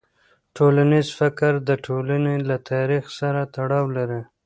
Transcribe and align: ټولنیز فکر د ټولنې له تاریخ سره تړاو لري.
ټولنیز 0.55 1.07
فکر 1.19 1.53
د 1.69 1.71
ټولنې 1.85 2.35
له 2.49 2.57
تاریخ 2.71 3.03
سره 3.19 3.41
تړاو 3.55 3.85
لري. 3.97 4.21